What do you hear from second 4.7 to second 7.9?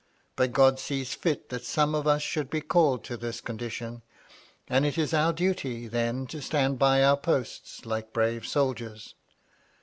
it is our duly then to stand by our posts,